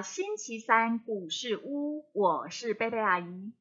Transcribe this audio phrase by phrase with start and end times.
[0.00, 3.52] 星期三股市屋，我是贝贝阿姨。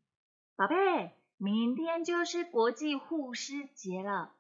[0.56, 4.32] 宝贝，明天就是国际护士节了，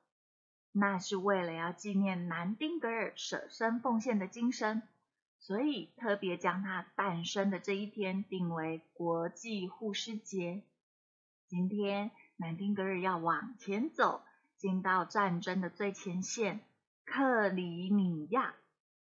[0.71, 4.83] 那是为了要纪念南丁格尔舍身奉献的精神，
[5.39, 10.63] 所以特别将他诞生的这一天定为国际护士节。
[11.49, 14.21] 今天南丁格尔要往前走，
[14.55, 16.61] 进到战争的最前线——
[17.03, 18.55] 克里米亚。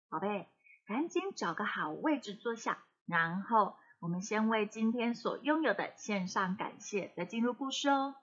[0.09, 0.47] 宝贝。
[0.85, 8.15] 赶紧找个好位置坐下，然后我们先为今天所拥有的献上感谢，再进入故事哦。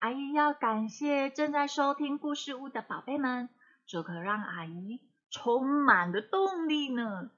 [0.00, 3.48] 阿姨要感谢正在收听故事屋的宝贝们，
[3.86, 7.30] 这可让阿姨充满了动力呢。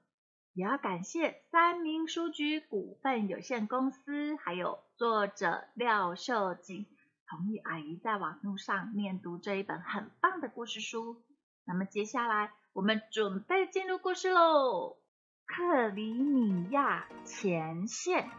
[0.55, 6.87] 也要感谢三明书局股份有限公司，还有作者廖秀锦，
[7.29, 11.23] 同意阿姨在网络上念读这一本很棒的故事书。
[11.69, 12.51] 那么接下来。
[12.75, 14.99] 我们准备进入故事喽。
[15.47, 18.31] 克里米亚前线，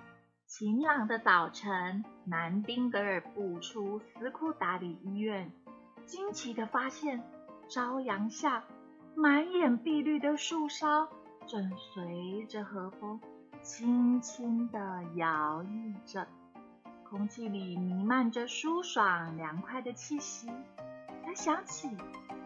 [0.45, 5.51] 晴朗的早晨，南丁格尔步出斯库达里医院，
[6.05, 7.21] 惊奇的发现，
[7.67, 8.63] 朝阳下
[9.13, 11.09] 满眼碧绿的树梢
[11.45, 13.19] 正随着和风
[13.61, 16.25] 轻轻的摇曳着，
[17.09, 20.49] 空气里弥漫着舒爽凉快的气息。
[21.25, 21.89] 他想起，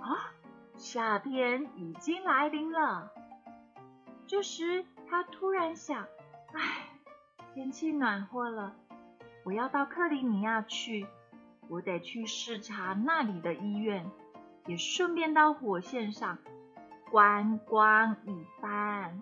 [0.01, 0.33] 啊。
[0.75, 3.11] 夏天已经来临了。
[4.25, 6.07] 这时，他突然想
[6.53, 6.89] ：“唉，
[7.53, 8.75] 天气暖和了，
[9.43, 11.05] 我要到克里米亚去，
[11.69, 14.09] 我得去视察那里的医院，
[14.65, 16.37] 也顺便到火线上
[17.11, 19.21] 观光一番。”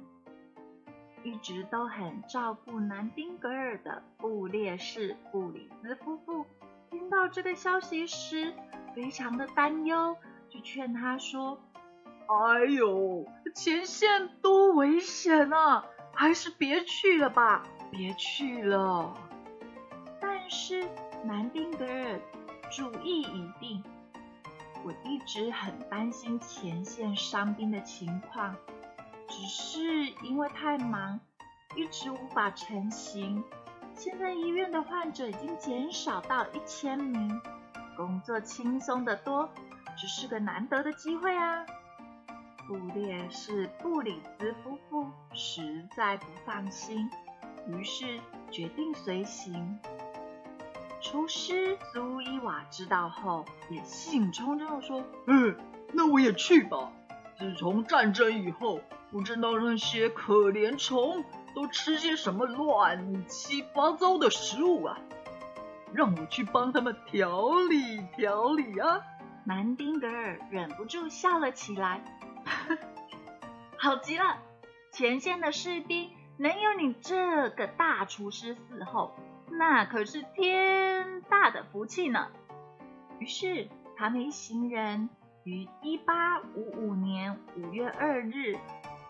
[1.24, 6.48] 一直都很照顾南丁格尔的布列士布里兹夫妇，
[6.90, 8.52] 听到这个消息时，
[8.96, 10.18] 非常的担忧。
[10.52, 11.58] 就劝他说
[12.28, 13.26] ：“哎呦，
[13.56, 19.14] 前线多危险啊，还是别去了吧，别去了。”
[20.20, 20.86] 但是
[21.24, 22.20] 南丁格尔
[22.70, 23.82] 主意已定。
[24.84, 28.56] 我一直很担心前线伤兵的情况，
[29.30, 29.80] 只是
[30.24, 31.20] 因为太忙，
[31.76, 33.44] 一直无法成行。
[33.94, 37.42] 现在医院的患者已经减少到一千名，
[37.96, 39.48] 工作轻松得多。
[40.02, 41.64] 只是个难得的机会啊！
[42.68, 47.08] 布列是布里兹夫妇实在不放心，
[47.68, 48.20] 于是
[48.50, 49.80] 决定随行。
[51.02, 55.56] 厨师苏伊瓦知道后，也兴冲冲地说：“嗯，
[55.94, 56.92] 那我也去吧。
[57.38, 61.24] 自从战争以后，不知道那些可怜虫
[61.54, 64.98] 都吃些什么乱七八糟的食物啊！
[65.94, 69.04] 让我去帮他们调理调理啊！”
[69.44, 72.02] 南丁格尔忍不住笑了起来，
[73.78, 74.38] 好极了！
[74.92, 79.16] 前线的士兵能有你这个大厨师伺候，
[79.50, 82.28] 那可是天大的福气呢。
[83.20, 85.10] 于是，他们一行人
[85.44, 88.58] 于一八五五年五月二日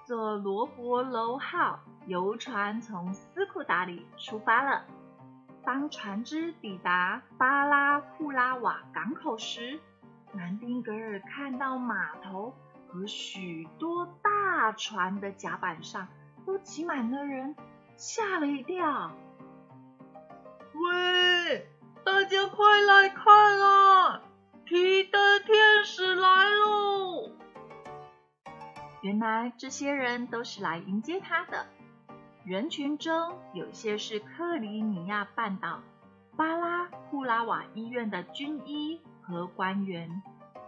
[0.06, 4.86] 坐罗伯楼号游船从斯库达里出发了。
[5.63, 9.80] 当船只抵达巴拉库拉瓦港口时，
[10.34, 12.53] 南丁格尔看到码头
[12.88, 16.08] 和许多大船的甲板上
[16.46, 17.56] 都挤满了人，
[17.97, 19.12] 吓了一跳。
[20.74, 21.68] 喂，
[22.03, 24.22] 大家快来看啊！
[24.66, 27.30] 提灯天使来喽！
[29.02, 31.66] 原来这些人都是来迎接他的。
[32.46, 35.81] 人群中有些是克里米亚半岛
[36.38, 39.01] 巴拉库拉瓦医院的军医。
[39.21, 40.21] 和官员，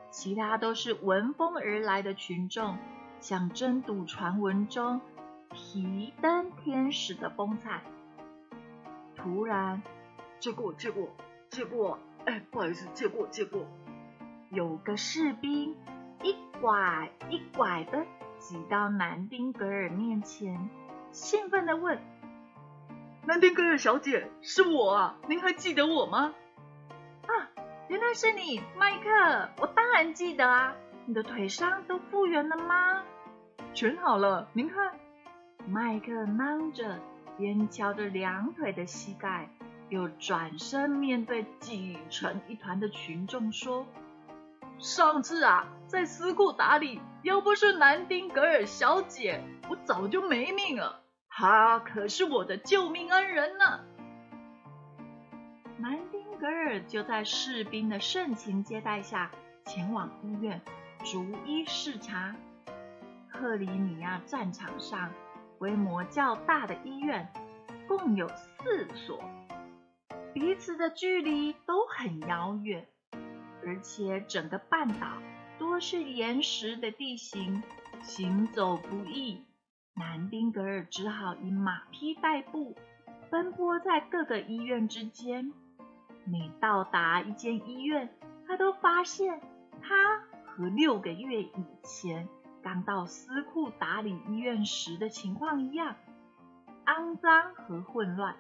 [0.10, 2.78] 其他都是闻风而来的群众，
[3.20, 5.02] 想争睹传闻中
[5.52, 7.82] 提灯天使的风采。
[9.16, 9.82] 突然，
[10.40, 11.10] 借过，借过，
[11.50, 13.66] 借过，哎，不好意思，借过，借过。
[14.50, 15.76] 有个士兵
[16.22, 18.06] 一拐一拐的
[18.38, 20.70] 挤到南丁格尔面前，
[21.12, 22.00] 兴奋的问
[23.26, 26.34] ：“南丁格尔小姐，是我啊，您还记得我吗？”
[27.94, 29.50] 原来是你，麦克！
[29.62, 30.74] 我当然记得啊。
[31.06, 33.04] 你的腿伤都复原了吗？
[33.76, 34.96] 全好了，您看。
[35.68, 37.00] 麦克忙着，
[37.38, 39.48] 边敲着两腿的膝盖，
[39.90, 43.86] 又转身面对挤成一团的群众说
[44.80, 51.04] ：“上次啊，在斯库达里，要不是南丁格尔小姐，我早就没命了。
[51.30, 53.82] 她可是我的救命恩人呢。”
[55.78, 56.00] 南
[56.44, 59.32] 格尔就在士兵的盛情接待下
[59.64, 60.62] 前往医院
[61.06, 62.36] 逐一视察。
[63.30, 65.14] 克里米亚战场上
[65.58, 67.32] 规模较大的医院，
[67.88, 69.24] 共有四所，
[70.34, 72.90] 彼此的距离都很遥远，
[73.66, 75.22] 而且整个半岛
[75.58, 77.64] 多是岩石的地形，
[78.02, 79.46] 行走不易。
[79.94, 82.76] 南丁格尔只好以马匹代步，
[83.30, 85.54] 奔波在各个医院之间。
[86.26, 88.10] 每到达一间医院，
[88.48, 89.42] 他都发现
[89.82, 92.28] 他和六个月以前
[92.62, 95.96] 刚到司库打理医院时的情况一样，
[96.86, 98.36] 肮脏和混乱。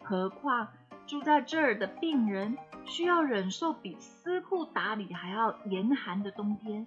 [0.00, 0.68] 何况
[1.06, 6.86] 住在这儿的病人需要忍受比司库打理还要严寒的冬天，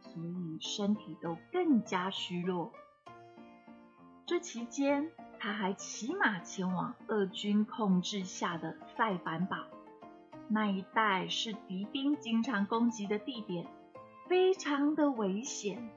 [0.00, 2.70] 所以身体都更加虚弱。
[4.26, 5.10] 这期间，
[5.42, 9.56] 他还骑马前往俄军控制下的塞凡堡，
[10.46, 13.66] 那一带是敌兵经常攻击的地点，
[14.28, 15.90] 非常的危险。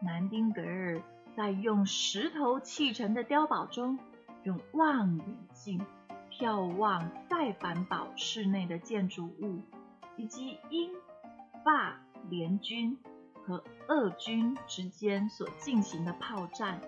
[0.00, 1.02] 南丁格尔
[1.36, 3.98] 在用石头砌成的碉堡中，
[4.44, 5.84] 用望远镜
[6.30, 9.60] 眺望塞凡堡市内的建筑物，
[10.16, 10.90] 以及英、
[11.62, 12.00] 法
[12.30, 12.96] 联军
[13.44, 16.80] 和俄军之间所进行的炮战。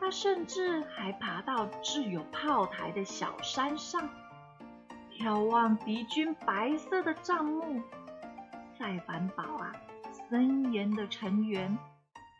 [0.00, 4.08] 他甚至还爬到置有炮台的小山上，
[5.18, 7.82] 眺望敌军白色的帐幕、
[8.78, 9.72] 塞凡堡啊
[10.28, 11.76] 森严的城垣，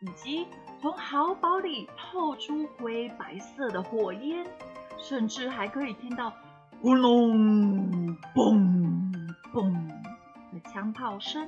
[0.01, 0.47] 以及
[0.81, 4.45] 从壕堡里透出灰白色的火焰，
[4.97, 6.33] 甚至还可以听到
[6.81, 9.87] 轰隆、嘣嘣
[10.53, 11.47] 的枪炮声。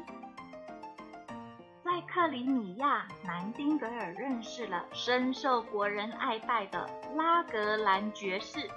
[2.14, 6.86] 克里米亚，南丁格尔认识了深受国人爱戴的
[7.16, 8.70] 拉格兰爵士，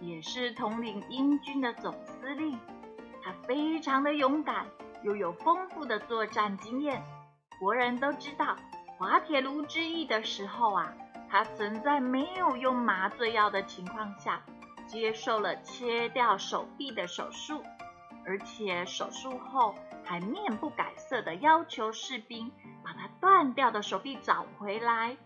[0.00, 2.58] 也是统领英军的总司令。
[3.22, 4.64] 他非常的勇敢，
[5.02, 7.02] 又有丰富的作战经验。
[7.60, 8.56] 国人都知道，
[8.96, 10.90] 滑铁卢之役的时候啊，
[11.28, 14.42] 他曾在没有用麻醉药的情况下，
[14.86, 17.62] 接受了切掉手臂的手术，
[18.24, 19.74] 而且手术后。
[20.04, 22.50] 还面不改色的要求士兵
[22.84, 25.16] 把他断掉的手臂找回来，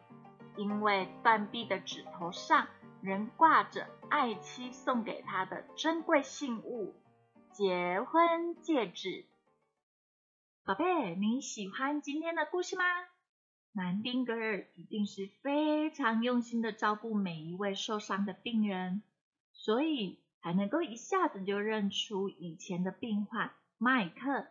[0.56, 2.68] 因为断臂的指头上
[3.02, 6.94] 仍挂着爱妻送给他的珍贵信物——
[7.52, 9.24] 结婚戒指。
[10.64, 12.84] 宝贝，你喜欢今天的故事吗？
[13.72, 19.02] 南丁格尔一定是非常用心的照顾每一位受伤的病人，
[19.52, 24.46] 所以才能够一下子就认出以前的病患麦克。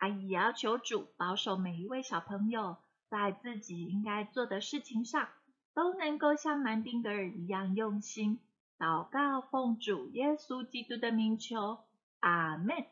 [0.00, 5.28] 阿姨也要求主保守每一位小朋友，在自己应该做的事情上，
[5.74, 8.40] 都能够像南丁格尔一样用心
[8.78, 11.80] 祷告，奉主耶稣基督的名求，
[12.20, 12.86] 阿门。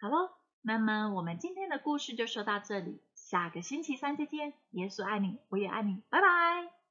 [0.00, 0.30] 好喽，
[0.60, 4.52] 那么我们今天的故事就说到这里，下个星期三再见。
[4.70, 6.72] 耶稣爱你，我也爱你，拜拜。